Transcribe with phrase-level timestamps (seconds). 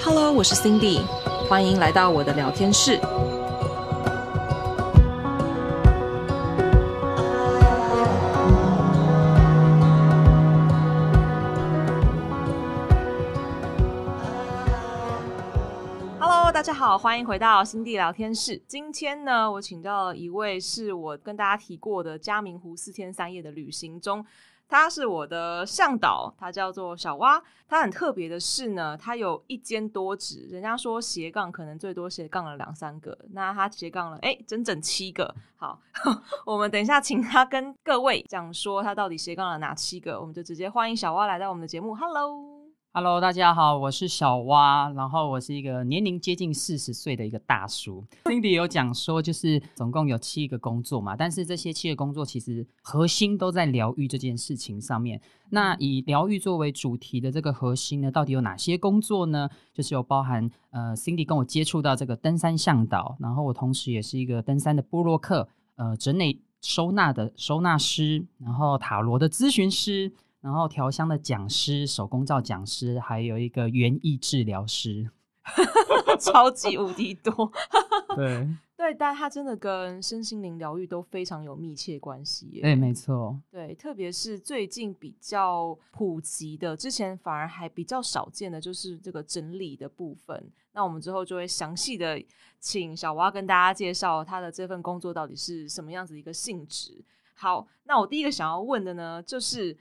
[0.00, 1.04] Hello，我是 Cindy，
[1.48, 3.00] 欢迎来到我的聊天室。
[16.20, 18.62] Hello，大家好，欢迎回到 Cindy 聊天室。
[18.68, 24.24] 今天呢，我请到了一位是我跟大家提过的嘉明湖四天三夜的旅行中。
[24.68, 27.42] 他是我的向导，他叫做小蛙。
[27.66, 30.46] 他很特别的是呢，他有一间多指。
[30.50, 35.34] 人家说斜杠可能最多斜杠了两三个，那他斜杠了诶，整整七个。
[35.56, 35.80] 好，
[36.46, 41.94] 我们等一下请他跟各位讲说他到底斜杠了哪七个，我们就直接欢迎小蛙来到我们的节目。
[41.94, 42.57] Hello。
[43.00, 48.04] Hello，大家好，我是小蛙，然后我是一个年龄接近四十岁的一个大叔。
[48.24, 55.20] Cindy 有讲说，就是总共有七个工作嘛，但是这些七个工作其实核心都在疗愈这件事情上面。
[55.50, 59.48] 那以疗愈作为主题的这个核心呢，到底有哪些工作呢？
[59.72, 70.12] 就是有包含呃，Cindy 跟我接触到这个登山向导，然后我同时也是一个登山的布洛克，呃，整理收纳的收纳师，然后塔罗的咨询师。
[70.40, 75.10] 然后调香的讲师、手工皂讲师，还有一个园艺治疗师，
[76.20, 77.52] 超级无敌多。
[78.14, 82.60] 对 对，但他真的跟身心灵疗愈都非常有密切关系。
[82.62, 83.36] 对，没错。
[83.50, 90.50] 对，特别是最近比较普及的，之前反而还比较少见的，就是这个整理的部分。
[90.72, 92.22] 那我们之后就会详细的
[92.60, 97.04] 请小蛙跟大家介绍他的这份工作到底是什么样子一个性质。
[97.34, 99.76] 好，那我第一个想要问的呢，就是。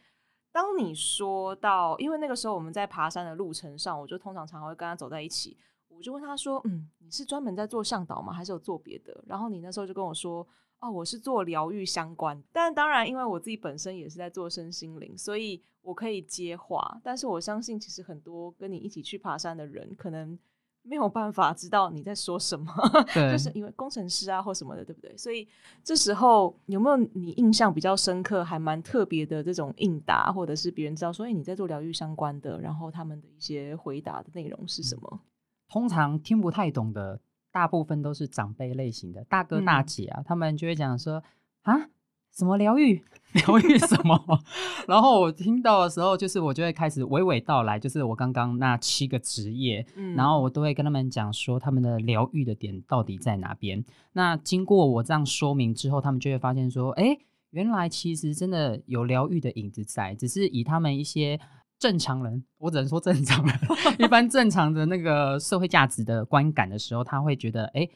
[0.57, 5.55] 当你说到，因为那个时候我们在爬山的路程上，我就通常常会跟他走在一起，
[5.87, 8.33] 我就问他说：“嗯，你是专门在做向导吗？
[8.33, 10.43] 还是有做别的？”然后你那时候就跟我说
[10.81, 16.99] ：“哦，我是做疗愈相关。”但当然，因为我自己本身也是在做身心灵，所以我可以接话。
[17.03, 20.39] 但是我相信，其实很多跟你一起去爬山的人，可能。
[20.87, 22.71] 没有办法知道你在说什么，
[23.13, 25.15] 就是因为工程师啊或什么的，对不对？
[25.17, 25.47] 所以
[25.83, 35.19] 这时候有没有你印象比较深刻、还蛮特别的这种应答，或者是别人知道说，哎，你在做疗愈相关的，然后他们的一些回答的内容是什么？
[35.67, 37.19] 通常听不太懂的，
[37.51, 41.23] 大部分都是长辈类型的大哥大姐啊，嗯、他们就会讲说
[41.63, 41.89] 啊。
[42.37, 43.01] 什么疗愈？
[43.33, 44.39] 疗愈什么？
[44.87, 53.83] 然后我听到的时候，就是我就会开始娓娓道来，就是我刚刚那七个职业，嗯，然后我都会跟他们讲说他们的疗愈的点到底在哪边。
[54.13, 57.17] 那经过我这样说明之后，他们就会发现说，哎，
[57.49, 61.39] 原来其实真的有疗愈的影子在，只是以他们一些
[61.79, 63.59] 正常人，我只能说正常人，
[63.97, 67.89] 一般正常的那个社会价值的观感的时候，他会觉得，哎，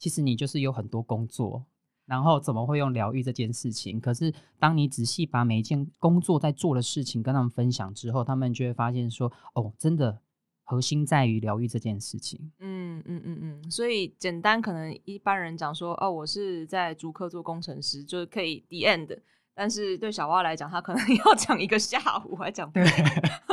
[0.00, 1.64] 其实你就是有很多工作。
[2.06, 3.98] 然后怎么会用疗愈这件事情？
[3.98, 10.20] 可是当你仔细把每一件工作在做的事情跟他们分享之后，他们就会发现说：“哦，真的
[10.64, 13.70] 核心在于疗愈这件事情。”嗯嗯嗯嗯。
[13.70, 19.18] 所以简单可能一般人讲说：“哦，我是在竹科做工程师，就是可以 the end。”
[19.56, 22.80] 但是对小蛙来讲，他可能 要讲一个下午，还讲不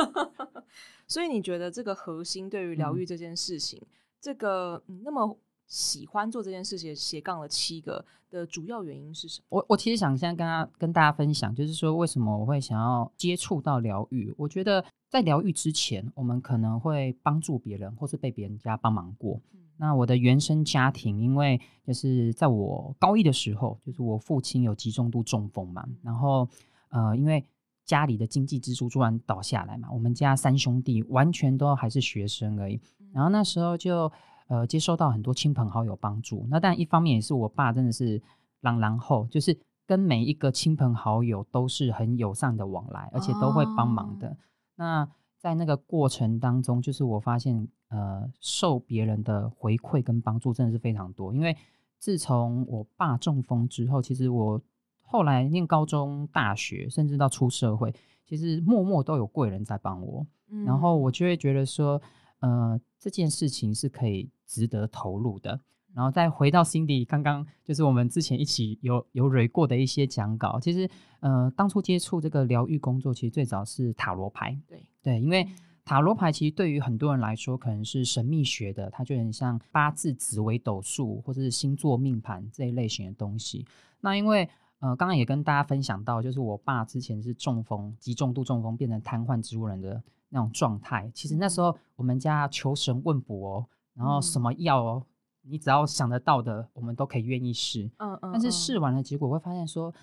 [1.08, 3.86] 所以你觉得这个核心对于疗愈这件事情，嗯、
[4.20, 5.38] 这个、嗯、那么？
[5.72, 9.46] 喜欢做这件事情，斜杠了七个的主要原因是什么？
[9.48, 14.34] 我我其实想现在跟他跟大家分享，就是说为什么我会想要接触到疗愈。
[14.36, 19.40] 我觉得在疗愈之前，我们可能会帮助别人，或是被别人家帮忙过。
[19.54, 26.46] 嗯、那我的原生家庭，因为就是在我高一的时候，就是我父亲有极重度中风嘛，然后
[26.90, 27.42] 呃，因为
[27.86, 32.78] 家里的经济支柱突然倒下来嘛，我们家三兄弟完全都还是学生而已，
[33.14, 34.12] 然后那时候就。
[34.52, 38.20] 呃，接收到很多亲朋好友帮助，那但一方面也是我爸真的是
[38.60, 44.28] 朗朗后，就是跟每一个亲朋好友都是很友善的往来，而且都会帮忙的。
[44.28, 44.36] 哦、
[44.74, 45.08] 那
[45.38, 51.32] 在那个过程当中，就是我发现，呃，受别人的回馈跟帮助真的是非常多。
[51.32, 51.56] 因为
[51.98, 54.60] 自从我爸中风之后，其实我
[55.00, 57.90] 后来念高中、大学，甚至到出社会，
[58.26, 61.98] 其实默默都有贵人在帮我，嗯、然后我就会觉得说，
[62.40, 64.28] 呃，这件事情是可以。
[64.52, 65.58] 值得投入的，
[65.94, 70.60] 然后再回到 Cindy 刚刚就是我们之前一起有有蕊过的一些讲稿。
[70.60, 70.86] 其实，
[71.20, 74.58] 呃，当初接触这个疗愈工作，其实最早是塔罗牌。
[74.68, 75.48] 对对，因为
[75.86, 83.64] 塔罗牌其实对于很多人来说，可能是神秘学的，它就很像八字、紫微斗数或者是星座命盘这一类型的东西。
[84.02, 84.46] 那因为
[84.80, 91.10] 呃，刚刚也跟大家分享到，就是我爸之前是中风，极重度中风变成瘫痪植物人的那种状态。
[91.14, 93.66] 其实那时候我们家求神问卜哦。
[93.94, 95.06] 然后什么药哦，
[95.44, 97.90] 嗯、你只要想得到的，我们都可以愿意试。
[97.98, 98.32] 嗯嗯。
[98.32, 99.94] 但是试完了，结果会发现说，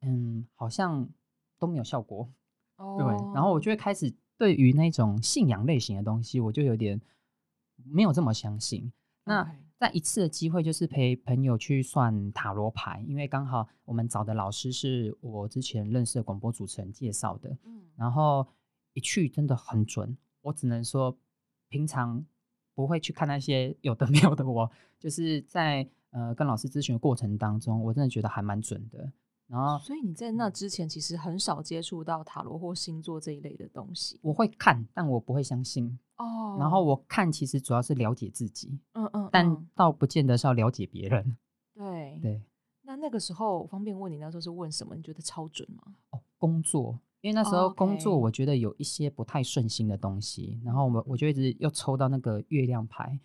[0.00, 1.08] 嗯，好像
[1.58, 2.28] 都没有效果。
[2.76, 2.96] 哦。
[2.98, 3.06] 对。
[3.34, 7.00] 然后我就会开始对于那种信仰类型的东西，我就有点
[7.84, 8.92] 没有这么相信。
[9.24, 18.46] 那.在一次的机会，就是陪朋友去算塔罗牌，因为刚好我们找的老师是我之前认识的广播主持人介绍的，嗯，然后
[18.94, 21.14] 一去真的很准，我只能说
[21.68, 22.24] 平常
[22.76, 24.70] 不会去看那些有的没有的我，我
[25.00, 29.10] 就是在呃跟老师咨询的过程当中，我真的觉得还蛮准的。
[29.48, 34.18] 然后，所以你在那之前其实很少接触到塔罗或星座这一类的东西。
[34.20, 35.98] 我会看，但我不会相信。
[36.16, 41.36] 哦，然后我看其实主要是了解自己，嗯嗯，嗯，但倒不见得是要了解别人。
[41.74, 42.42] 对对。
[42.82, 44.94] 那那个时候方便问你，那时候是问什么？
[44.94, 45.94] 你觉得超准吗？
[46.10, 53.18] 哦，工作，因为那时候工作我觉得有一些不太顺心的东西，然后我我就一直又抽到那个月亮牌，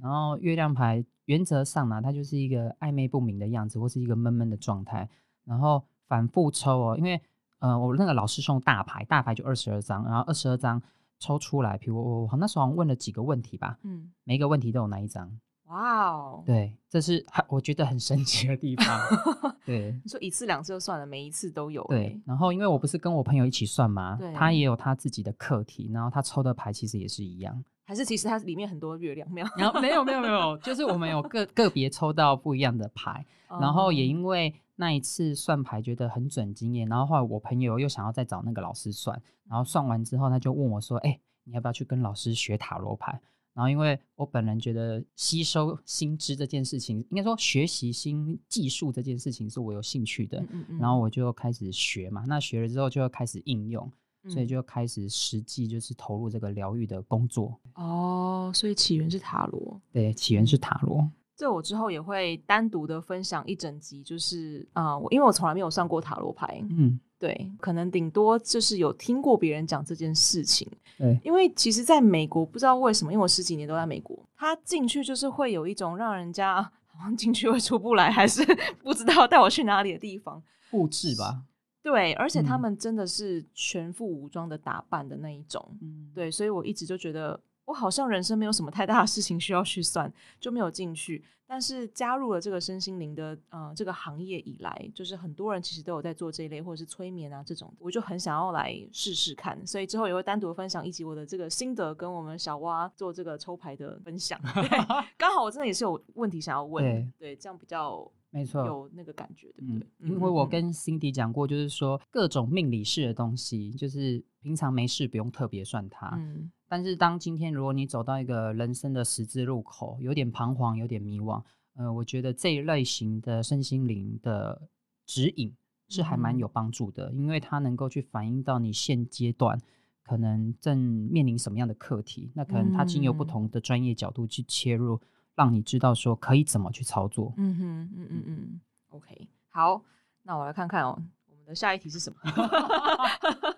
[0.00, 5.10] 然后月亮牌原则上呢，它就是一个暧昧不明的样子，或是一个闷闷的状态。
[5.44, 7.20] 然后反复抽哦，因为
[7.58, 10.80] 呃，我那个老师送大牌，大牌就二十二张，然后二十二张
[11.18, 15.36] 抽出来，比如我我那时候问了几个问题吧，嗯，每一个问题都有那一张，
[15.68, 19.00] 哇哦，对，这是很我觉得很神奇的地方，
[19.64, 24.16] 对，你说一次两次就算了，每一次都有，对，然后因为我不是跟我朋友一起算吗？
[24.18, 29.46] 对，他也有他自己的课题，然后他抽的牌其实也是一样，还是其实它里面很多月亮没有？
[29.56, 33.24] 然后没有没有没有，就是我们有个个别抽到不一样的牌，
[33.60, 34.54] 然后也因为。
[34.80, 43.20] 那一次算牌觉得很准经验，然后后来我朋友又想要再找那个老师算，然后算完之后他就问我说：“哎、欸，你要不要去跟老师学塔罗牌？”
[43.58, 52.22] 然后因为我本人觉得吸收新知这件事情，应该说学习新技术这件事情是我有兴趣的，嗯嗯，然后我就开始学嘛。
[52.28, 53.90] 那学了之后就要开始应用，
[54.28, 57.58] 所以就开始实际就是投入这个疗愈的工作。
[57.74, 61.10] 哦，所以起源是塔罗，对，起源是塔罗。
[61.34, 78.44] 这我之后也会单独的分享一整集，就是啊，我、呃、因为我从来没有算过塔罗牌，嗯，对，可能顶多就是有听过别人讲这件事情，对，因为其实在美国不知道为什么，因为我十几年都在美国，他进去就是会有一种让人家好像进去会出不来，还是
[78.82, 81.42] 不知道带我去哪里的地方，布置吧，
[81.82, 87.40] 对，而且他们真的是全副武装的打扮的那一种，嗯，对，所以我一直就觉得。
[87.68, 90.10] 我好像人生没有什么太大的事情需要去算，
[90.40, 91.22] 就没有进去。
[91.46, 99.66] 但是加入了这个身心灵的呃这个行业以来，就是很多人其实都有在做这一类或者是催眠啊这种，我就很想要来试试看。
[99.66, 104.40] 所以之后也会单独分享一集我的这个心得，跟我们小蛙做这个抽牌的分享。
[105.18, 109.86] 刚好我真的也是有问题想要问，对，对，这样比较没错，有那个感觉，对不对？
[110.00, 116.08] 嗯，因为我跟 Cindy 讲过，就是说各种命理式的东西，就是平常没事不用特别算它。
[116.16, 116.50] 嗯。
[116.68, 121.42] 但是，当今天如果你走到一个人生的十字路口，有点彷徨，有点迷惘，
[121.76, 124.68] 呃，我觉得这一类型的身心灵的
[125.06, 125.56] 指引
[125.88, 129.58] 是还蛮有帮助的，嗯、因为它能够去反映到你现阶段
[130.02, 135.00] 可能正面临什么样的课题，那可能它经由不同的专业角度去切入，嗯、
[135.36, 137.32] 让你知道说可以怎么去操作。
[137.38, 138.60] 嗯哼，嗯嗯嗯
[138.90, 139.82] ，OK，好，
[140.22, 141.00] 那我来看看哦，
[141.30, 142.18] 我们的下一题是什么？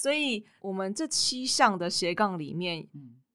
[0.00, 2.86] 所以，我们这七项的斜杠里面，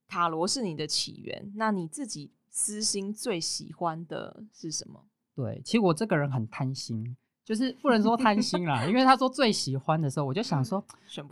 [0.08, 1.52] 塔罗是你的起源。
[1.58, 5.04] 那你自己私心最喜欢的是什么？
[5.36, 10.82] 对，其实我这个人很贪心，就是不能说贪心啦， 因为他说最喜欢的时候，我就想说，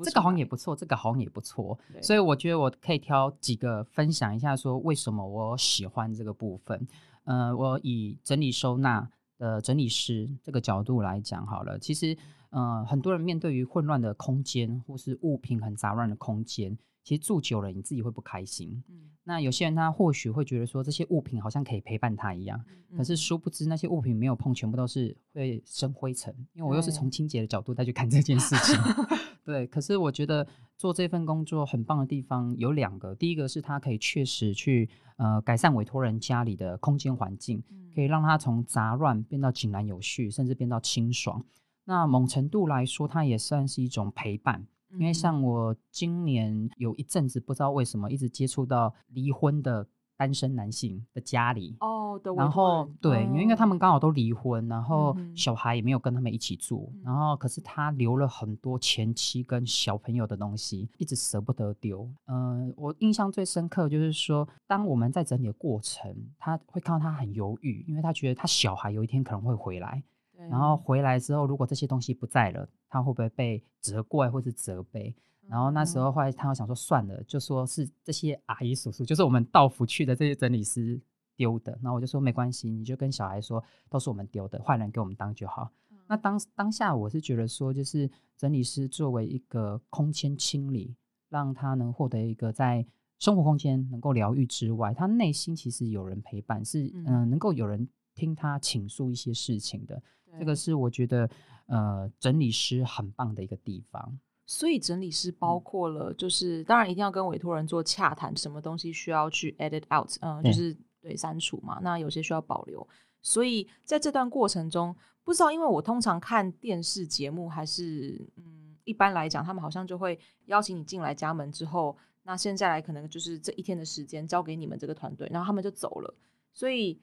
[0.03, 1.79] 这个好像也不错，这个好像也不错。
[2.01, 6.85] 所以我觉得我可以挑几个分享一下，说为什么我喜欢这个部分。
[7.23, 12.17] 呃，我以整理收纳的整理师这个角度来讲好了，其实。
[12.51, 18.83] 呃，很多人面对于混乱的空间，或是物品很杂乱的空间，其实住久了你自己会不开心。
[18.89, 26.35] 嗯，那有些人他或许会觉得说，这些物品好像可以陪伴他一样，嗯、可是殊不知那些物品没有碰，全部都是会生灰尘。
[26.53, 28.75] 因为我又是从清洁的角度再去看这件事情。
[29.43, 30.45] 对，对，可是我觉得
[30.77, 37.63] 做这份工作很棒的地方有两个，第一个是它可以确实去呃改善委托人家里的空间环境，
[37.95, 41.41] 可以让它从杂乱变到井然有序，甚至变到清爽。
[41.85, 62.07] 那某程度来说，它也算是一种陪伴，因为像我今年有一阵子不知道为什么一直接触到离婚的单身男性的家里哦，然后对，因为他们刚好都离婚，然后小孩也没有跟他们一起住，然后可是他留了很多前妻跟小朋友的东西，一直舍不得丢。
[62.27, 70.03] 嗯，我印象最深刻就是说，当我们在整理的过程，他会看到他很犹豫，因为他觉得他小孩有一天可能会回来。
[70.49, 75.15] 然后回来之后，如果这些东西不在了，他会不会被责怪或是责备？
[75.47, 80.99] 然后那时候后来他又想说算了，就说是这些阿姨叔叔，就是我们到府去的这些整理师
[81.35, 81.71] 丢的。
[81.81, 85.69] 然后我就说没关系，你就跟小孩说都是我们丢的，坏人给我们当就好。
[86.07, 90.95] 那当当下我是觉得说，就是整理师作为一个空间清理，
[91.29, 92.85] 让他能获得一个在
[93.19, 100.01] 生活空间能够疗愈之外，他内心其实有人陪伴，是嗯、呃，能够有人听他倾诉一些事情的。
[100.39, 101.29] 这个是我觉得
[101.67, 104.19] 呃，整理师很棒的一个地方。
[104.45, 111.79] 所以整理师包括了，就是、嗯、当然一定要跟委托人做洽谈，什么东西需要去 edit out，嗯、呃，就是对删除嘛。
[111.81, 112.85] 那有些需要保留。
[113.21, 126.13] 所以在这段过程中，不知道因为我通常看电视节目，还是嗯，一般来讲，他们好像就会邀请你进来家门之后，那现在来可能就是这一天的时间交给你们这个团队，然后他们就走了。
[126.51, 126.99] 所以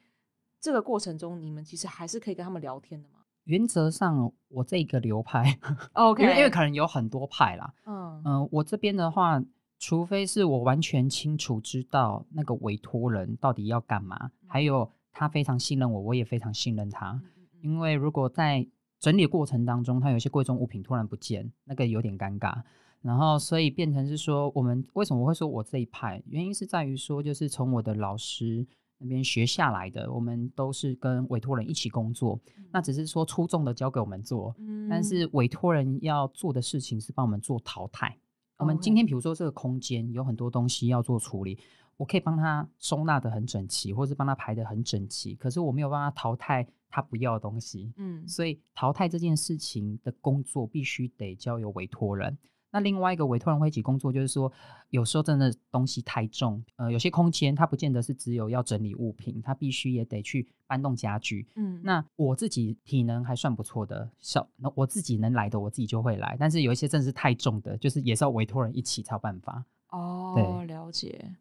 [0.60, 3.17] 这个过程中，你们其实还是可以跟他们聊天的嘛。
[3.48, 5.58] 原则上，我这个流派
[5.94, 9.42] ，OK， 因为因为可能有很多派啦，嗯嗯、呃，我这边的话，
[9.78, 17.12] 除非是我完全清楚知道那个委托人到底要干嘛，嗯、还有他非常信任我，我也非常信任他。
[17.12, 17.22] 嗯、
[17.62, 18.68] 因为如果在
[19.00, 22.54] 整理过程当中，他有些贵重物品突然不见，那个有点尴尬。
[23.00, 26.22] 然后所以变成是说，我们为什么我会说我这一派？
[26.26, 28.66] 原因是在于说，就是从我的老师。
[28.98, 38.08] 那边学下来的，我们都是跟委托人一起工作，嗯、那只是说出众的交给我们做，嗯、但是委托人要做的事情是帮我们做淘汰。
[38.10, 38.18] 嗯、
[38.58, 41.58] 我们今天比如说这个空间有很多东西要做处理，
[41.96, 52.36] 我可以帮他收纳得很整齐，或是帮他排得很整齐，可是我没有办法淘汰他不要的东西，嗯，所以淘汰这件事情的工作必须得交由委托人。
[52.70, 54.52] 那另外一个委托人会一起工作，就是说，
[54.90, 61.46] 有时候真的东西太重，呃，有些空间它不见得是只有要整理物品，它必须也得去搬动家具。
[61.56, 66.36] 嗯，那我自己体能还算不错的，小那我自己能来的，我自己就会来。
[66.38, 69.64] 但是有一些真的是太重的，就是也是要委托人一起才有办法。
[69.90, 71.34] 哦，对，了解。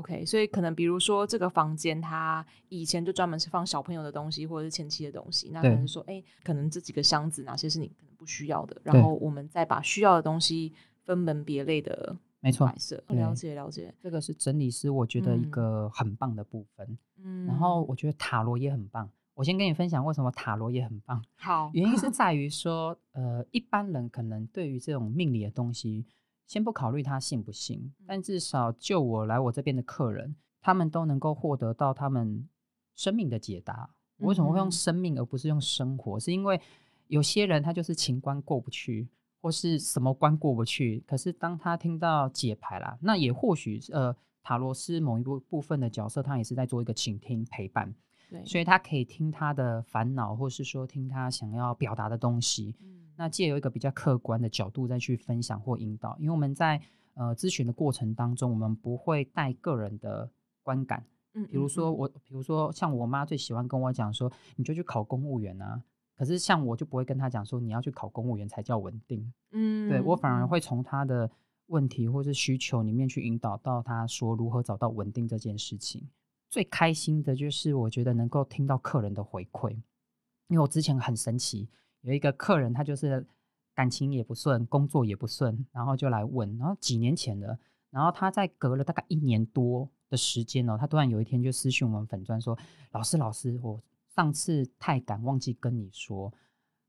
[0.00, 10.72] OK，所以可能比如说这个房间，它以前就专门是放小朋友的东西或者是前妻的东西，那可能说，哎对，可能这几个箱子哪些是你可能不需要的，然后我们再把需要的东西
[11.04, 13.02] 分门别类的，没错，摆设。
[13.08, 16.98] 了解了解，这个是整理师我觉得一个很棒的部分。
[17.22, 19.08] 嗯，然后我觉得塔罗也很棒。
[19.34, 21.22] 我先跟你分享为什么塔罗也很棒。
[21.36, 26.04] 好，原因是 在于说，呃，一般人可能对于这种命理的东西。
[26.50, 32.48] 先不考虑他信不信，但至少就我来我这边的客人，他们都能够获得到他们
[32.96, 33.88] 生命的解答。
[34.18, 36.18] 我为什么会用生命而不是用生活？
[36.18, 36.60] 是因为
[37.06, 39.08] 有些人他就是情关过不去，
[39.40, 41.04] 或是什么关过不去。
[41.06, 47.94] 可是当他听到解牌啦，那也或许呃塔罗斯某一部部分的角色，他也是在做一个倾听陪伴。
[48.44, 52.74] 所以他可以听他的烦恼，或是说听他想要表达的东西。
[52.80, 56.80] 嗯，那借由一个比较客观的角度再去分享或引导，因为我们在
[57.12, 60.30] 呃咨询的过程当中，我们不会带个人的
[60.62, 61.04] 观感。
[61.34, 65.82] 嗯，比如说我，比如说像我妈最喜欢跟我讲说，你就去考公务员啊。
[66.14, 69.30] 可是像我就不会跟她讲说，你要去考公务员才叫稳定。
[69.52, 71.30] 嗯，对，我反而会从她的
[71.66, 76.08] 问题或是需求里面去引导到她说如何找到稳定这件事情。
[76.48, 79.72] 最开心的就是我觉得能够听到客人的回馈，
[80.48, 81.68] 因为我之前很神奇，
[82.02, 83.26] 有一个客人他就是
[83.74, 87.58] 感情也不顺，工作也不顺，然后就来问，然后几年前的，
[87.90, 92.58] 然后他在隔了大概一年多的时间哦，他突然有一天就私讯我们粉专说
[92.92, 93.80] ：“老师，老师，我
[94.14, 96.32] 上次太赶忘记跟你说，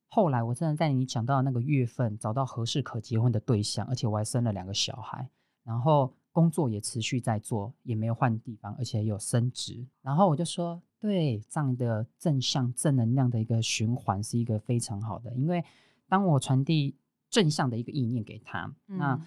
[0.08, 5.30] 后来我真的在你讲到那个月份找到合适可结婚的对象，而且我还生了两个小孩，
[5.64, 9.86] 然后。”工作也持续在做，也没有换地方，而且有升职。
[10.02, 15.34] 然后我就说，对，这样的正向、正能量的一个循环是一个非常好的。
[15.34, 15.64] 因为
[16.08, 16.96] 当我传递
[17.30, 19.20] 正向的一个意念给他，嗯、那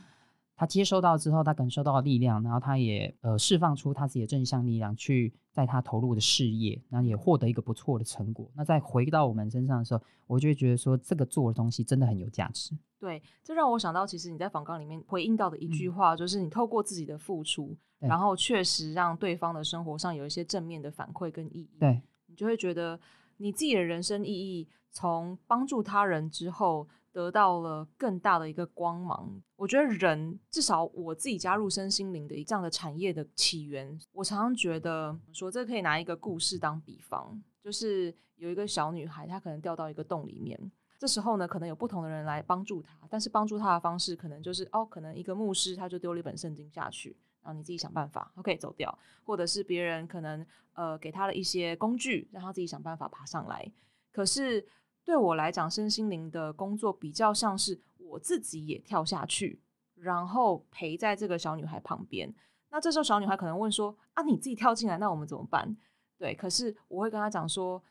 [0.57, 8.51] 他接收到之后，他感受到力量，然后他也呃释放出他自己的正向力量，去在他投入的事业，然后也获得一个不错的成果。
[8.55, 12.77] 那再回到我们身上的时候，我就会觉得说，这个做的东西真的很有价值。
[13.01, 22.99] 对，这让我想到，其实你在访纲里面回应到的一句话，嗯、就是你透过自己的付出，然后确实让对方的生活上有一些正面的反馈跟意义，对，你就会觉得
[23.37, 29.40] 你自己的人生意义，从帮助他人之后，得到了更大的一个光芒。
[29.54, 40.59] 我觉得人，至少我自己加入身心灵的这样的产业的起源，我常常觉得说，这可以拿一个故事当比方，就是有一个小女孩，她可能掉到一个洞里面。
[40.99, 53.71] 这时候呢，可能有不同的人来帮助他，但是帮助他的方式可能就是哦，可能一个牧师他就丢了一本圣经下去，然后你自己想办法，OK 走掉，或者是别人可能呃给他了一些工具，让他自己想办法爬上来。
[54.12, 54.66] 可是
[55.05, 59.61] 对我来讲，身心灵的工作比较像是我自己也跳下去，
[59.95, 62.35] 然后陪在这个小女孩旁边。
[62.71, 65.77] 那这时候小女孩可能问说：“啊，你自己跳进来，那我们怎么办？”
[66.19, 67.83] 对，可是我会跟她讲说：“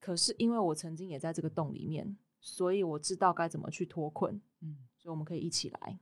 [0.00, 5.96] 可是因为我曾经也在这个洞里面。”所以我知道该怎么去脱困，嗯，所以我们可以一起来。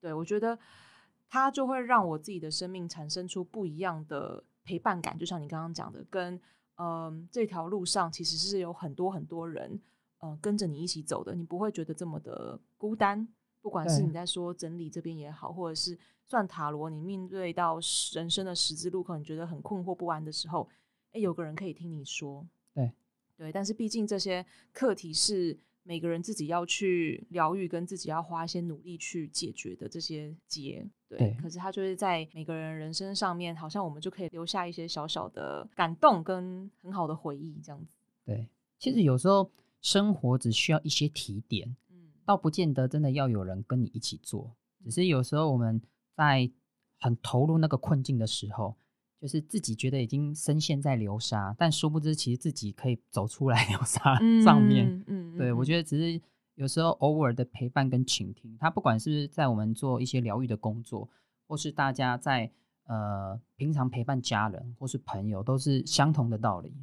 [0.00, 0.58] 对，我觉得
[1.28, 5.18] 它就会让我自己的生命产生出不一样的陪伴感。
[5.18, 6.36] 就像你刚刚讲的，跟
[6.76, 9.80] 嗯、呃、这条路上其实是有很多很多人嗯、
[10.24, 13.28] 呃、跟着你一起走的，你不会觉得这么的孤单。
[13.60, 17.78] 不管是你在说整理这边也好，或者是算塔罗，你面对到
[18.14, 20.68] 人生的十字路口，你觉得很困惑不安的时候，
[21.12, 22.46] 诶，有个人可以听你说。
[22.74, 22.92] 对
[23.36, 30.86] 对，但是毕竟这些课题是每个人自己要去疗愈，跟自己要花一些努力去解决的这些结。
[31.08, 37.86] 对，对，可是他就是在每个人人生上面，好像我们就可以留下一些小小的感动跟很好的回忆，这样子。
[38.26, 38.46] 对，
[38.78, 39.50] 其实有时候
[39.84, 41.76] 生活只需要一些提点。
[42.24, 45.78] 倒不见得真的要有人跟你一起做，只是有时候我们
[46.16, 46.50] 在
[46.98, 48.74] 很投入那个困境的时候，
[49.20, 54.88] 就是自己觉得已经深陷在流沙，但殊不知其实自己可以走出来 流沙上面。
[54.88, 56.18] 嗯，嗯，嗯，对，我觉得只是
[56.54, 61.06] 有时候偶尔的陪伴跟倾听，他不管是在我们做一些疗愈的工作，
[61.46, 62.50] 或是大家在
[62.86, 66.74] 呃平常陪伴家人或是朋友，都是相同的道理。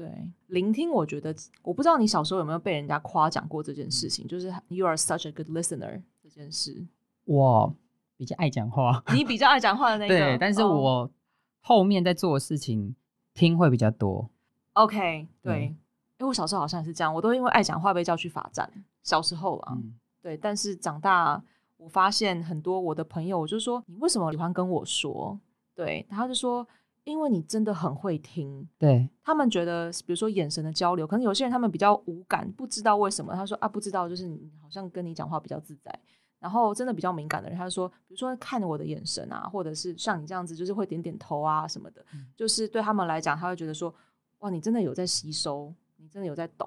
[0.00, 0.10] 对，
[0.46, 6.86] 聆听，我觉得我不知道你小时候有没有被人家夸奖过这件事情，就是 you are such a good listener 这件事。
[7.26, 7.70] 我
[8.16, 10.18] 比较爱讲话，你比较爱讲话的那个。
[10.18, 11.10] 对，但是我
[11.60, 12.94] 后面在做的事情、oh.
[13.34, 14.26] 听会比较多。
[14.72, 15.64] OK，对，
[16.16, 18.72] 因为我小时候好像也是这样，我都因为爱讲话被叫去罚站。
[19.02, 19.92] 小时候啊、嗯，
[20.22, 21.42] 对，但是长大
[21.76, 25.38] 我发现很多我的朋友，我就说你为什么喜欢跟我说？
[25.74, 26.66] 对，他就说。
[27.04, 33.34] 因为你真的很会听，对，他们觉得，比如说眼神的交流，可能有些人他们比较无感，不知道为什么。
[33.34, 35.98] 他说啊，不知道，就是你好像跟你讲话比较自在。
[36.38, 43.94] 然后真的比较敏感的人，他就说，比如说看我的眼神啊，或者是像你这样子，就是会点点头啊什么的，嗯、就是对他们来讲，他会觉得说，
[44.38, 46.66] 哇，你真的有在吸收，你真的有在懂，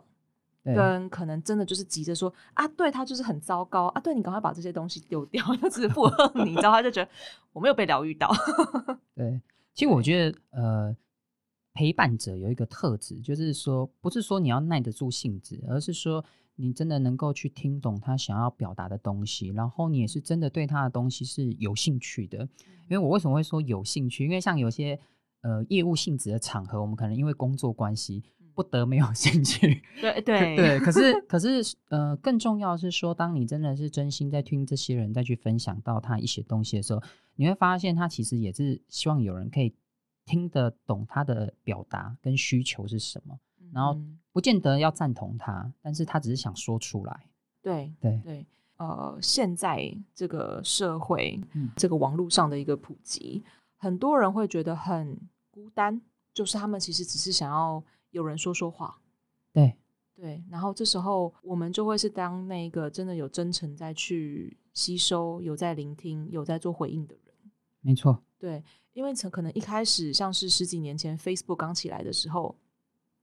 [0.63, 7.09] 跟可能真的就是急着说啊，对他就是很糟糕啊，对你赶快把这些东西丢掉， 就是附和你，你知道，他就觉得
[7.51, 8.31] 我没有被疗愈到，
[9.15, 9.41] 对。
[9.73, 10.95] 其实我觉得，呃，
[11.73, 16.23] 陪伴者有一个特质，就是说，不是说你要耐得住性子，而是说
[16.55, 22.47] 你真的能够去听懂他想要表达的东西，然后你也是真的对他的东西是有兴趣的。
[22.89, 24.23] 因为我为什么会说有兴趣？
[24.23, 24.99] 因为像有些
[25.41, 28.21] 呃业务性质的场合，我们可能因为工作关系
[28.53, 29.81] 不得没有 兴趣。
[30.01, 30.79] 对对对。
[30.79, 37.01] 可是 可是呃，更重要的是说，当你真的是真心在听这些人再去分享到他一些东西的时候。
[37.35, 39.73] 你会发现，他其实也是希望有人可以
[40.23, 43.99] 听得懂他的表达跟需求是什么，嗯、然后
[44.31, 47.25] 不见得要赞同他，但是他只是想说出来。
[47.63, 48.45] 对对对，
[48.77, 53.43] 呃，现在这个社会，嗯，这个网络上的一个普及，
[53.77, 55.99] 很多人会觉得很孤单，
[56.35, 59.01] 就是他们其实只是想要有人说说话。
[59.51, 59.75] 对。
[60.15, 67.35] 对，然后这时候我们就会是当那个真的有真诚在去吸收、有在聆听、有在做回应的人。
[67.81, 72.55] 没错，对，因为可能一开始像是十几年前 Facebook 刚起来的时候，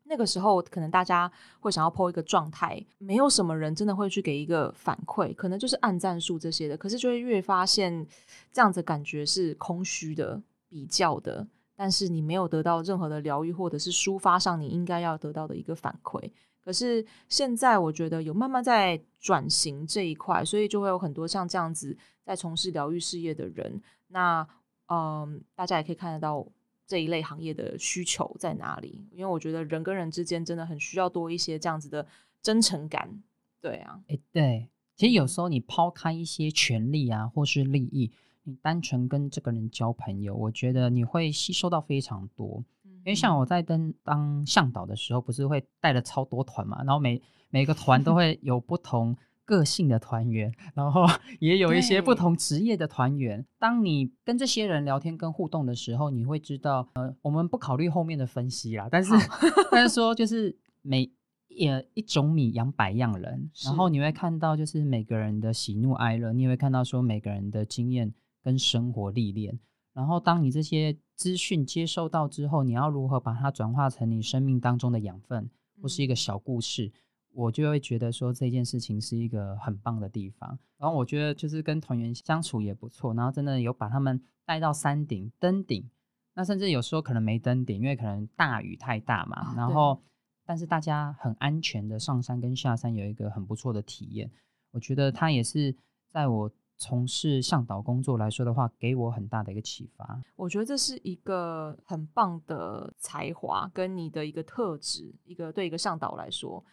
[0.03, 6.77] 那个时候可能大家会想要 po 一个状态，没有什么人真的会去给一个反馈，可能就是按赞数这些的。
[6.77, 8.05] 可是就会越发现
[8.53, 11.47] 这样子感觉是空虚的、比较的，
[11.81, 16.31] 但是你没有得到任何的疗愈，或者是抒发上你应该要得到的一个反馈。
[16.63, 23.81] 可是现在我觉得有慢慢在转型这一块，所以就会有很多像这样子在从事疗愈事业的人。
[24.09, 24.47] 那
[24.89, 26.47] 嗯，大家也可以看得到
[26.87, 29.03] 这一类行业的需求在哪里。
[29.11, 32.07] 因为我觉得人跟人之间真的很需要多一些这样子的
[32.43, 33.23] 真诚感。
[33.59, 38.13] 对啊，诶，对，其实有时候你抛开一些权利啊，或是利益，
[38.51, 42.65] 你单纯跟这个人交朋友，我觉得你会吸收到非常多。
[42.85, 51.07] 因为像我在跟当向导的时候，不是会带了超多团嘛，然后每每个团都会有不同个性的团员，然后
[51.41, 53.47] 也有一些不同职业的团员。
[53.59, 59.13] 当你跟这些人聊天跟互动的时候，你会知道，呃，我们不考虑后面的分析啦，但是
[59.73, 61.11] 但是说就是每
[61.59, 69.59] 呃一种米养百样人，然后你会看到就是每个人的喜怒哀乐，你也会看到说每个人的经验跟生活历练。
[69.93, 75.51] 然后，当你这些资讯接收到之后，你要如何把它转化成你生命当中的养分，
[75.83, 76.93] 或是一个小故事，嗯、
[77.35, 80.57] 我就会觉得说这件事情是一个很棒的地方。
[80.79, 85.91] 然后我觉得就是跟团员相处也不错，然后真的有把他们带到山顶登顶，
[86.35, 89.53] 那甚至有时候可能没登顶，因为可能大雨太大嘛。
[89.57, 90.01] 然后，
[90.47, 94.31] 但是大家很安全的上山跟下山有一个很不错的体验。
[94.71, 95.75] 我觉得他也是
[96.13, 96.51] 在我。
[96.81, 100.19] 从事向导工作来说的话，给我很大的一个启发。
[100.35, 106.65] 我觉得这是一个很棒的才华，跟你的一个特质，一个对一个向导来说，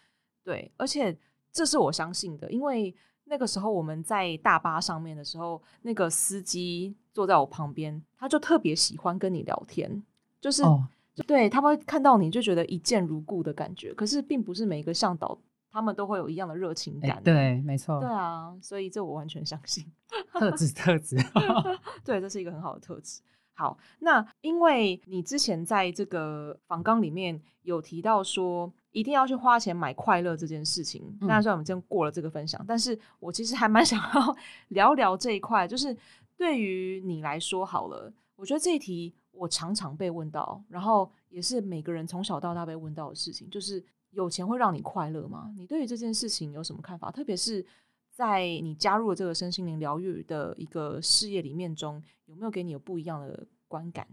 [0.46, 1.16] 对，而且
[1.52, 10.02] 这是我相信的，因为那个时候我们在大巴上面的时候，那个司机坐在我旁边，他就特别喜欢跟你聊天，
[10.40, 10.80] 就是、oh.
[11.28, 13.94] 对他们会看到你就觉得一见如故的感觉。
[13.94, 15.38] 可是并不是每一个向导
[15.78, 17.22] 他们都会有一样的热情感、欸。
[17.22, 18.00] 对，没错。
[18.00, 19.86] 对啊，所以这我完全相信。
[20.34, 21.16] 特质，特质。
[22.04, 23.22] 对，这是一个很好的特质。
[23.54, 31.16] 好，那因为你之前在这个访纲里面有提到说，一定要去花钱买快乐这件事情。
[31.22, 34.36] 嗯、那虽然我们今天过了这个分享，但是我其实还蛮 想要
[34.70, 35.96] 聊聊这一块，就是
[36.36, 45.54] 对于你来说好了，我觉得这一题我常常被问到，然后也是每个人从小到大被问到的事情，就是有钱会让你快乐吗？
[45.58, 47.12] 你对于这件事情有什么看法？
[47.12, 47.66] 特别是。
[48.10, 54.08] 在你加入了这个身心灵疗愈的一个事业里面中，有没有给你有不一样的观感？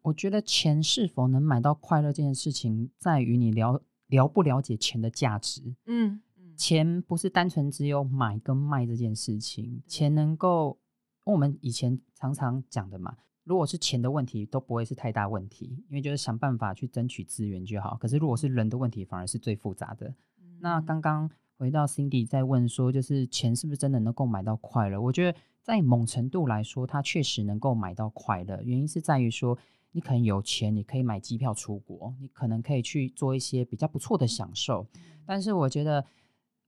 [0.00, 5.74] 我觉得钱是否能买到快乐这件事情，在于你了了不了解钱的价值。
[5.84, 10.78] 嗯，嗯，钱不是单纯只有买跟卖这件事情，钱能够，
[11.26, 17.96] 我们以前常常讲的嘛，如果是钱的问题，都不会是太大问题，因为就是想办法去争取资源就好。
[18.00, 20.08] 可是如果是人的问题，反而是最复杂的。
[20.40, 21.30] 嗯，那刚刚。
[21.56, 25.00] 回到 Cindy 在问说，就是钱是不是真的能够买到快乐？
[25.00, 28.60] 我觉得在某程度来说，它确实能够买到快乐。
[28.64, 29.56] 原因是在于说，
[29.92, 34.84] 你可能有钱，你可以买机票出国，你可能可以去做一些比较不错的享受。
[35.24, 36.04] 但是我觉得，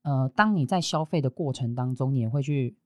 [0.03, 2.77] 呃，当你在消费的过程当中，你也会去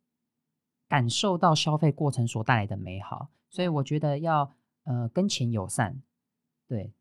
[0.90, 3.28] 感受到消费过程所带来的美好。
[3.48, 4.52] 所以我觉得要
[4.84, 6.02] 呃跟钱友善，
[6.66, 6.92] 对。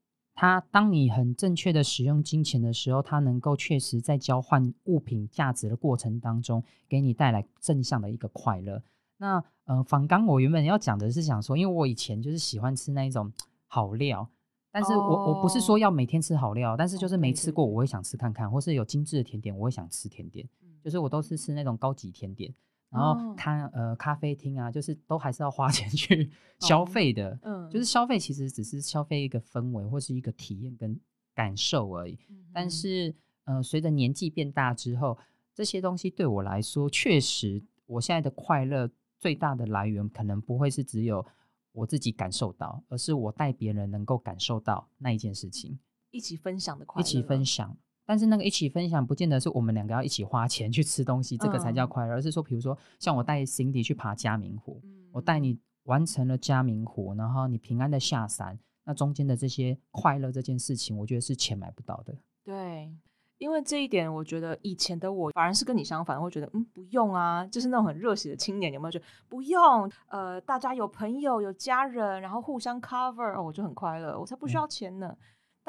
[0.41, 8.81] 它，当你很正确的使用金钱的时候，它能够确实在交换物品价值的过程当中，给你带来正向的一个快乐。
[9.17, 13.29] 那呃，反刚我原本要讲的是想说，因为我以前就是喜欢吃那一种
[13.67, 14.29] 好料，
[14.71, 15.35] 但是我、oh.
[15.35, 20.47] 我不是说要每天吃好料，但是就是没吃过我会想吃看看，或是有精致的甜点我会想吃甜点，
[20.81, 22.53] 就是我都是吃那种高级甜点。
[22.89, 30.99] 然后他呃咖啡厅啊，就是都还是要花 钱去消费的，嗯、哦，就是消费其实只是消费一个氛围或是一个体验跟
[31.35, 32.17] 感受而已。
[32.29, 33.13] 嗯、但是
[33.45, 35.17] 呃，随着年纪变大之后，
[35.53, 41.25] 这些东西对我来说，确实我现在的快乐最大的来源，可能不会是只有
[41.71, 45.79] 我自己感受到，而是我带别人能够感受到那一件事情，
[46.11, 47.77] 一起分享的快乐，一起分享。
[48.09, 52.13] 但是那个一起分享，不见得是我们两个要一起花钱去吃东西，这个才叫快乐。
[52.13, 62.17] 嗯、而是说，比如说，像我带 Cindy 去爬嘉明湖，嗯、我带你完成了嘉明湖，然后你平安的下山，那中间的这些快乐这件事情，我觉得是钱买不到的。
[62.43, 62.91] 对，
[63.37, 69.87] 因为这一点，我觉得以前的我反而是跟你相反，会觉得嗯，不用啊，就是那种很热血的青年，有没有觉得不用？
[70.07, 75.07] 呃，大家有朋友有家人，然后互相 cover，哦，我就很快乐，我才不需要钱呢。
[75.09, 75.17] 嗯、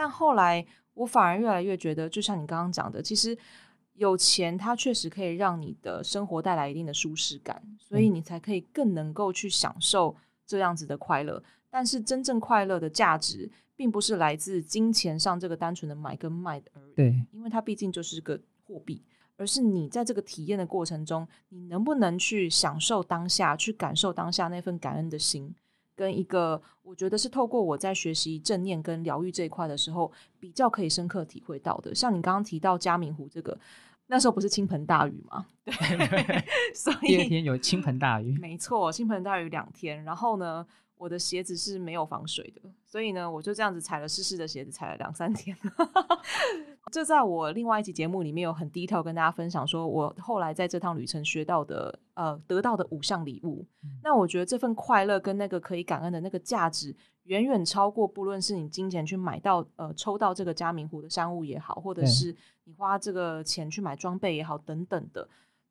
[0.01, 0.67] 但后来。
[0.95, 3.35] 我反而越来越觉得，就像你刚刚讲的，其实
[3.95, 11.43] 有钱它确实可以让你的生活带来一定的舒适感，所以你才可以更能够去享受这样子的快乐。
[11.71, 19.03] 但是真正快乐的价值，并不是来自金钱上这个单纯的买跟卖的而已，对，因为它毕竟就是个货币，
[19.37, 25.55] 而是你在这个体验的过程中，你能不能去享受当下，去感受当下那份感恩的心。
[26.01, 31.95] 跟一个，我觉得是透过我在学习正念跟疗愈这一块的时候，比较可以深刻体会到的。
[31.95, 33.55] 像你刚刚提到嘉明湖这个，
[34.07, 35.45] 那时候不是倾盆大雨吗？
[35.63, 35.75] 对，
[36.75, 40.03] 所以第二天有倾盆大雨，没错，倾盆大雨两天。
[40.03, 45.55] 然后呢，我的鞋子是没有防水的，所以呢，我就这样子踩了湿湿的鞋子，踩了两三天。
[46.91, 53.67] 这在我另外一集节目里面有很 detail 跟大家分享，说我后来在这趟旅程学到的，呃，得到的五项礼物。
[53.83, 65.29] 嗯、那我觉得这份快乐跟那个可以感恩的那个价值，远远超过不论是你金钱去买到，呃，抽到这个嘉明湖的商务也好，或者是你花这个钱去买装备也好，等等的，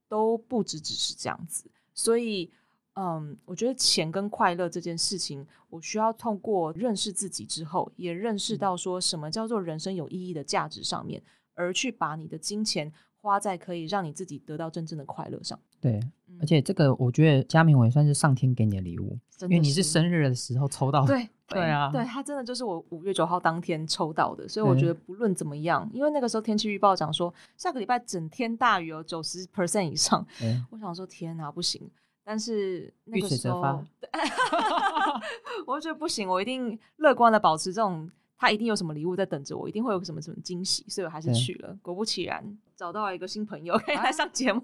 [0.07, 1.69] 都不只只是这样子。
[1.93, 2.49] 所以，
[2.95, 11.21] 嗯，我觉得钱跟快乐这件事情，我需要通过认识自己之后，也认识到说什么叫做人生有意义的价值上面，
[11.53, 15.57] 而去把你的金钱花在可以让你自己得到真正的快乐上。
[15.79, 15.97] 对，
[16.41, 21.05] 而且这个我觉得嘉明我也算是上天给你的礼物，因为你是生日的时候抽到。
[21.05, 30.25] 对对啊，对，他真的就是我五月九号当天抽到的，所以我觉得不论怎么样，因为那个时候天气预报讲说下个礼拜整天大雨哦，九十 percent 以上。
[30.69, 31.89] 我想说天哪，不行。
[32.29, 33.83] 但是那个时候，
[35.65, 41.75] 我就觉得不行，我一定乐观的保持这种，他一定有什么礼物在等着我，一定会有什么什么惊喜，所以我还是去了。
[41.81, 44.61] 果不其然，找到了一个新朋友可以来上节目。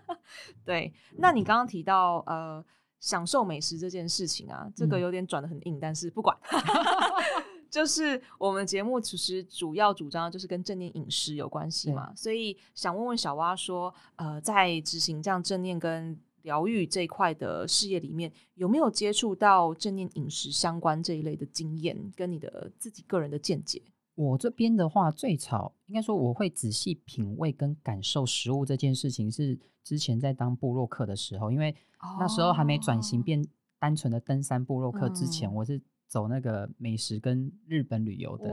[0.62, 2.62] 对，那你刚刚提到呃，
[2.98, 6.36] 享受美食这件事情啊，这个有点转的很硬，但是不管。
[7.70, 23.82] 就是我们节目其实主要主张就是跟正念饮食有关系嘛，所以想问问小蛙说，呃，在执行这样正念跟疗愈这一块的事业里面，有没有接触到正念饮食相关这一类的经验，跟你的自己个人的见解？
[24.14, 31.74] 我这边的话，最早应该说我会仔细品味跟感受食物这件事情，是之前在当部落客的时候，因为
[32.18, 33.42] 那时候还没转型变
[33.78, 38.50] 单纯的登山部落客之前，哦、我是走那个美食跟日本旅游的，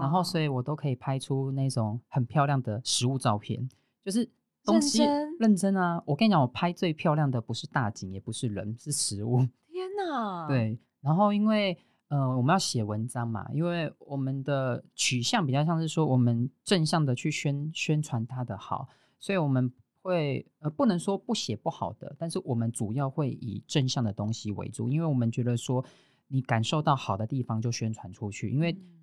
[0.00, 3.68] 然后所以我都可以拍出那种很漂亮的食物照片，
[4.04, 4.28] 就是。
[4.68, 6.02] 东西认真，认真啊！
[6.06, 9.38] 我跟你讲，我拍最漂亮的不是大景，也不是人，是食物。
[9.66, 10.46] 天哪！
[10.46, 11.76] 对，然后因为
[12.08, 18.86] 呃，我们要写文章嘛，因为我们的取向比较像是说，我们正向的去宣宣传它的好，
[19.18, 25.84] 所以我们会呃，不能说不写不好的，但是我们主要会以正向的东西为主，因为我们觉得说，
[26.28, 28.72] 你感受到好的地方就宣传出去，因为。
[28.72, 28.97] 嗯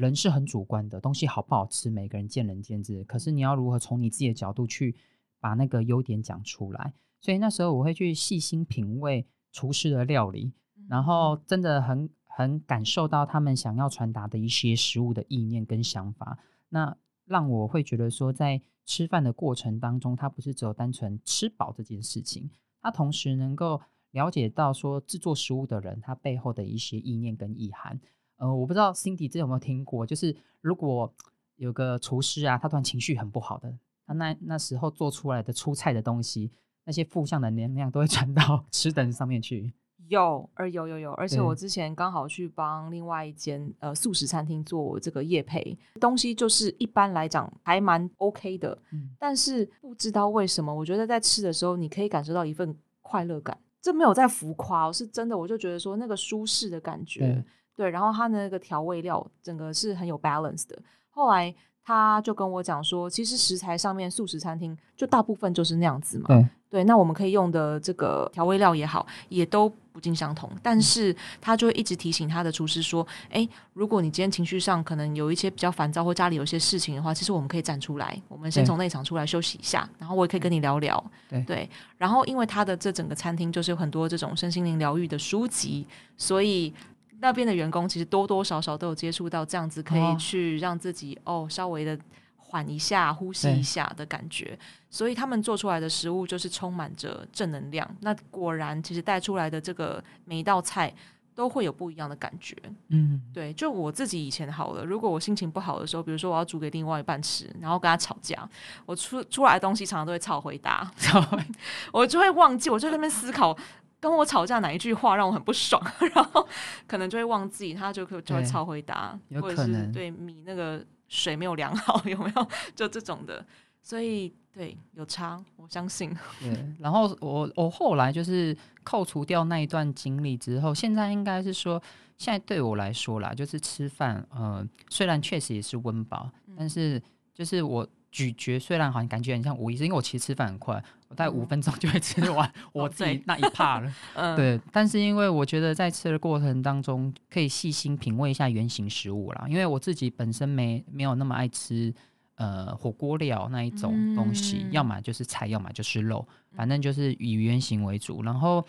[0.00, 3.04] 人是很主观的，东西好不好吃，每个人见仁见智。
[3.04, 4.96] 可是你要如何从你自己的角度去
[5.38, 6.94] 把那个优点讲出来？
[7.20, 10.54] 所以那时候我会去细心品味厨师的料理，
[10.88, 16.38] 然后真的很很感受到他们想要传达的一些食物的意念跟想法。
[16.70, 22.48] 那让我会觉得说，在吃饭的过程当中，它不是只有单纯吃饱这件事情，
[22.80, 23.82] 它同时能够
[24.12, 28.00] 了解到说制作食物的人他背后的一些意念跟意涵。
[28.40, 31.12] 呃，我不知道 Cindy 这有没有听过，就是如果
[31.56, 33.72] 有个厨师啊，他突然情绪很不好的，
[34.06, 36.50] 他那那时候做出来的出菜的东西，
[36.84, 39.72] 那些负向的能量都会传到 吃的人上面去。
[40.08, 57.44] 有，而有有有，而且我之前刚好去帮另外一间呃素食餐厅做这个业配，东西就是一般来讲还蛮 OK 的，嗯，但是不知道为什么，我觉得在吃的时候你可以感受到一份快乐感，这没有在浮夸，是真的，我就觉得说那个舒适的感觉。
[57.76, 60.78] 对，然后他那个调味料整个是很有 balance 的。
[61.10, 66.26] 后来他就跟我讲说，其实食材上面素食餐厅就大部分就是那样子嘛。
[66.28, 70.48] 对，对，那我们可以用的这个调味料也好，也都不尽相同。
[70.62, 81.02] 但是他就会一直提醒他的厨师说：“哎，如果你今天情绪上可能有一些比较烦躁，或家里有些事情的话，其实我们可以站出来，我们先从内场出来休息一下，然后我也可以跟你聊聊。
[81.28, 86.72] 对”对，然后因为他的这整个餐厅就是有很多这种身心灵疗愈的书籍，所以。
[87.20, 91.98] 那边的员工其实多多少少都有接触到这样子，可以去让自己哦，哦稍微的
[92.38, 97.88] 缓一下、呼吸一下的感觉，所以他们做出来的食物就是充满着正能量。
[98.00, 100.92] 那果然，其实带出来的这个每一道菜
[101.32, 102.56] 都会有不一样的感觉。
[102.88, 108.48] 嗯，对，就我自己以前好了，如果我心情不好的时候，比如说我要煮给另外一半吃，然后跟他吵架，
[108.84, 110.90] 我出出来的东西常常都会吵回答，
[111.92, 113.56] 我就会忘记，我就在那边思考。
[114.00, 115.80] 跟我吵架哪一句话让我很不爽，
[116.14, 116.46] 然后
[116.86, 123.44] 可能就会忘记，他就就会超回答，或者是对米那个水没有量好， 有没有就这种的，
[123.82, 126.16] 所以对有差，我相信。
[126.40, 131.80] 对，然后我我后来就是扣除掉那一段经历之后，现在应该是说，
[132.16, 137.00] 现在对我来说啦，就是吃饭，呃，虽然确实也是温饱，嗯、但是
[137.34, 137.86] 就是我。
[138.12, 143.92] 咀嚼虽然好像感觉很像无意识，因为我其实吃饭很快，我大概五分钟就会吃完 我自己那一帕了。
[144.14, 144.60] 嗯，对。
[144.72, 149.44] 但是因为我觉得在吃的过程当中，可以细心品味一下原型食物啦。
[149.48, 151.92] 因为我自己本身没没有那么爱吃
[152.36, 158.22] 呃火锅料那一种东西，嗯、要么就是菜，要么就是肉，反正就是以原型为主。
[158.22, 158.64] 然后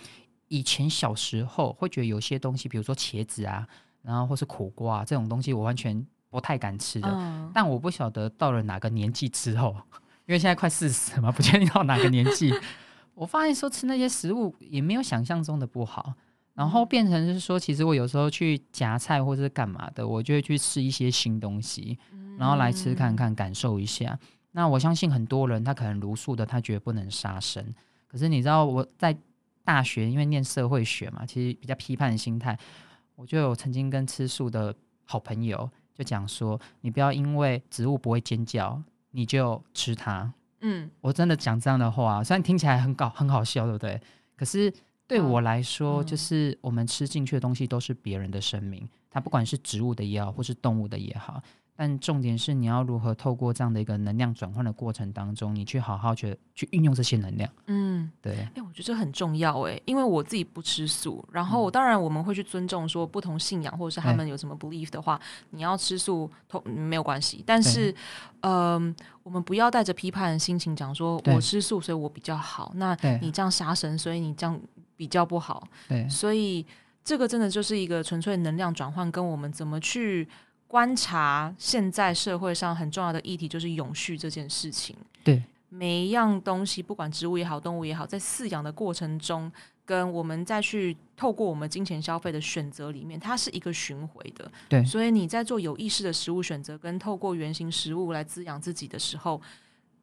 [0.47, 3.67] 以前小时候会觉得有些东西，比如说茄子啊，
[4.01, 6.03] 然后或是苦瓜、啊、这种东西，我完全。
[6.31, 9.75] 不太敢吃的，嗯、但我不晓得到了哪个年纪之后，
[10.25, 12.53] 因为现在快四十嘛，不确定到哪个年纪，
[13.15, 16.13] 我发现说吃那些食物也没有想象中的不好，
[16.53, 21.97] 然后变成是说，其实我有时候去夹菜或者是干嘛的，我就会去吃一些新东西，
[22.37, 24.17] 然后来吃看看，感受一下。
[24.21, 27.65] 嗯、那我相信很多人他可能如素的，他觉得不能杀生，
[28.07, 29.15] 可是你知道我在
[29.63, 32.57] 大学因为念社会学嘛，其实比较批判的心态，
[33.15, 34.73] 我就有曾经跟吃素的
[35.05, 35.69] 好朋友。
[35.93, 40.33] 就讲说，你不要因为植物不会尖叫，你就吃它。
[40.61, 43.99] 嗯，我真的讲这样的话，虽然听起来很搞很好笑，对不对？
[44.35, 44.73] 可是
[45.07, 51.41] 对我来说，嗯、就是我们吃进去的东西都是别人的生命，它不管是植物的也好，或是动物的也好。
[51.75, 57.49] 但重点是你要如何透过这样的一个能量转换的过程当中，你去好好去去运用这些能量。
[57.67, 58.33] 嗯，对。
[58.33, 67.43] 哎、欸，我觉得这很重要哎，因为我自己不吃素，然后当然我们会去尊重说不同信仰或者是他们有什么 belief 的话，欸、你要吃素都没有关系。
[67.47, 67.91] 但是，
[68.41, 68.51] 嗯、
[68.87, 72.71] 呃，我们不要带着批判的心情讲说我吃素，所以我比较好。
[72.75, 74.59] 那你这样杀生，所以你这样
[74.95, 75.67] 比较不好。
[75.87, 76.65] 对，所以。
[77.03, 80.27] 这个真的就是一个纯粹能量转换，跟我们怎么去
[80.71, 84.95] 观察现在社会上很重要的议题，就是永续这件事情。
[85.21, 89.51] 对，每一样东西，不管植物也好，动物也好，在饲养的过程中，
[89.83, 94.49] 跟我们再去透过我们金钱消费的选择里面，它是一个循环的。
[94.69, 99.41] 对，所以你在做有意识的食物选择，跟透过原型食物来滋养自己的时候，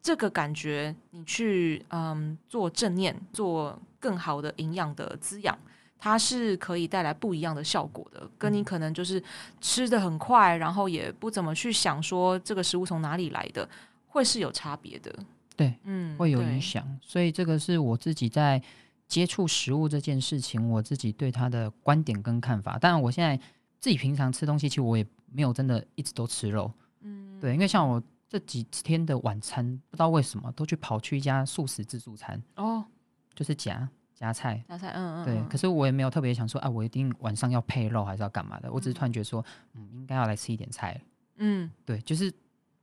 [0.02, 5.58] 这个感觉，你去嗯做正念，做更好的营养的滋养。
[5.98, 9.22] 它是可以带来不一样的效果的，跟你可能就是
[9.60, 13.68] 吃的很快，然后也不怎么去想说这个食物从哪里来的，
[14.06, 15.12] 会是有差别的。
[15.56, 16.86] 对，嗯，会有影响。
[17.02, 18.62] 所以这个是我自己在
[19.08, 22.78] 接触食物这件事情，我自己对它的观点跟看法。
[22.78, 23.36] 当然，我现在
[23.80, 26.72] 自己平常吃东西，其实我也没有真的一直都吃肉。
[27.00, 32.84] 嗯，对，因为像我这几天的晚餐，不知道为什么都去跑去一家素食自助餐哦，
[33.34, 33.88] 就是夹。
[34.18, 35.48] 夹菜，夹菜，嗯嗯，对。
[35.48, 38.72] 可是我也没有特别想说，啊，我一定晚上要配肉，还是要干嘛的？
[38.72, 41.00] 我只是突然觉得说，嗯，应该要来吃一点菜。
[41.36, 42.28] 嗯，对，就是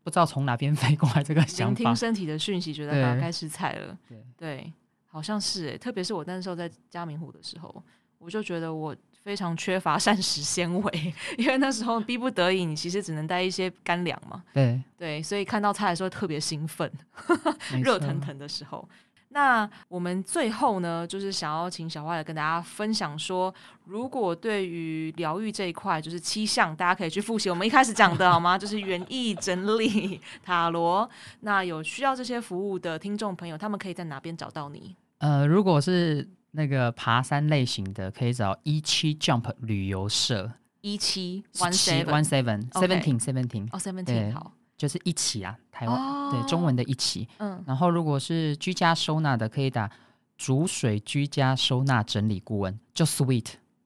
[0.02, 1.76] 不知道从哪边 飞过来这个想法。
[1.76, 3.98] 听身体的讯息，觉得要该吃菜了。
[4.08, 4.74] 对对，
[5.08, 5.78] 好像是诶。
[5.78, 7.84] 特别是我那时候在嘉明湖的时候，
[8.18, 14.42] 我就觉得我非常缺乏膳食纤维， 因为那时候逼不得已，你其实只能带一些干粮嘛。
[14.54, 16.90] 对对，所以看到菜的时候特别兴奋，
[17.84, 18.88] 热腾腾的时候。
[19.36, 28.58] 那我们最后呢，就是想要请小花来跟大家分享说，如果对于疗愈这一块，就是七项，大家可以去复习我们一开始讲的好吗？
[28.58, 31.10] 就是园艺、整理、 塔罗。
[31.42, 34.96] 那有需要这些服务的听众朋友，他们可以在哪边找到你？
[35.18, 40.50] 呃，如果是那个爬山类型的，可以找一七 Jump 旅游社。
[40.80, 44.54] 一七 one seven one seven seventeen seventeen 哦 seventeen 好。
[44.78, 49.90] 就是一起啊，台湾、哦、对中文的一起，嗯，然后如果是居家收纳的，可以打
[50.38, 53.46] 煮水居家收纳整理顾问，就 sweet，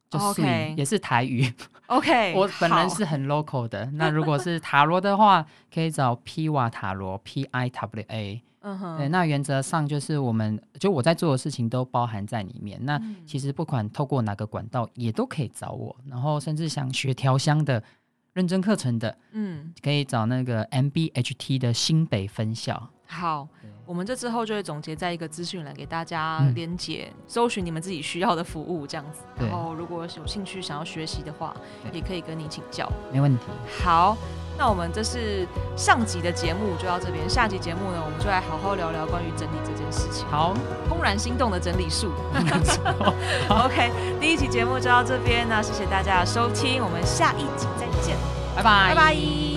[0.10, 0.75] 就 sweet.
[0.75, 1.54] 也是台语
[1.86, 3.86] ，OK， 我本人是很 local 的。
[3.93, 12.84] 那如果是塔罗的话，可以找 Piwa 塔罗，P I W A，嗯哼，对，那原则上就是我们就我在做的事情都包含在里面。
[12.84, 17.84] 那其实不管透过哪个管道，也都可以找我，然后甚至想学调香的。
[18.34, 22.89] 认真课程的，嗯，可以找那个 MBHT 的新北分校。
[23.06, 23.48] 好，
[23.88, 29.24] 我们这之后就会总结在一个资讯栏给大家连结，嗯，搜寻你们自己需要的服务这样子。
[29.39, 31.56] 然后如果有兴趣想要学习的话，
[31.92, 33.46] 也可以跟你请教，没问题。
[33.84, 34.15] 好，
[34.60, 40.24] 那我们这是上集的节目就到这边，下集节目呢，我们就来好好聊聊关于整理这件事情。
[40.28, 40.54] 好，
[40.88, 42.12] 怦然心动的整理术。
[43.50, 48.18] OK，第一集节目就到这边，那谢谢大家的收听，我们下一集再见，
[48.56, 49.49] 拜拜，拜拜。